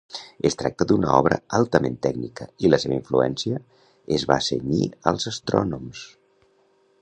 Es 0.49 0.55
tracta 0.59 0.85
d'una 0.91 1.09
obra 1.17 1.35
altament 1.57 1.99
tècnica 2.05 2.47
i 2.67 2.71
la 2.71 2.79
seva 2.85 2.97
influència 3.01 3.61
es 4.17 4.27
va 4.33 4.39
cenyir 4.49 4.81
als 5.13 5.31
astrònoms. 5.35 6.03